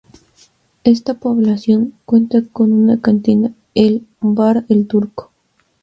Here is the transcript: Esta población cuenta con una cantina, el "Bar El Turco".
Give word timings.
Esta 0.83 1.13
población 1.19 1.93
cuenta 2.05 2.41
con 2.51 2.73
una 2.73 2.99
cantina, 3.01 3.53
el 3.75 4.07
"Bar 4.19 4.65
El 4.67 4.87
Turco". 4.87 5.31